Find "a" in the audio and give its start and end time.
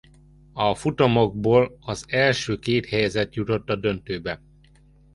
0.53-0.75, 3.69-3.75